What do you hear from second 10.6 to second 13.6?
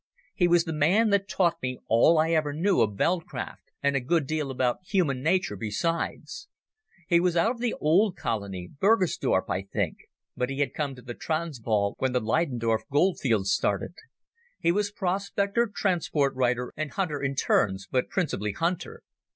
had come to the Transvaal when the Lydenburg goldfields